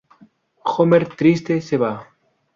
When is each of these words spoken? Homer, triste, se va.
Homer, 0.71 1.01
triste, 1.21 1.61
se 1.69 1.77
va. 1.87 1.93